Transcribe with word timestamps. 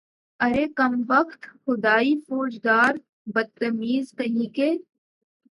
ارے 0.39 0.65
کم 0.77 0.93
بخت، 1.09 1.41
خدائی 1.63 2.13
فوجدار، 2.27 2.93
بدتمیز 3.33 4.05
کہیں 4.17 4.47
کے 4.55 4.69